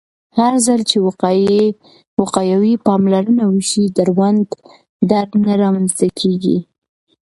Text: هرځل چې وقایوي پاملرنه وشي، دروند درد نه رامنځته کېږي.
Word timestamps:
هرځل 0.37 0.79
چې 0.89 0.97
وقایوي 2.27 2.73
پاملرنه 2.85 3.45
وشي، 3.53 3.85
دروند 3.99 4.45
درد 5.11 5.31
نه 5.45 5.53
رامنځته 5.63 6.07
کېږي. 6.19 6.57